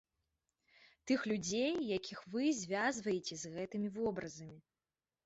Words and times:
Тых 1.11 1.25
людзей, 1.31 1.73
якіх 1.97 2.19
вы 2.37 2.43
звязваеце 2.61 3.37
з 3.43 3.53
гэтымі 3.59 3.93
вобразамі. 3.99 4.57